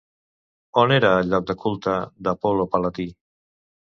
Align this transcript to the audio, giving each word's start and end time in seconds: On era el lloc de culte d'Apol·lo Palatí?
On 0.83 0.93
era 0.95 1.09
el 1.17 1.29
lloc 1.33 1.45
de 1.51 1.55
culte 1.65 1.95
d'Apol·lo 2.27 2.67
Palatí? 2.75 3.09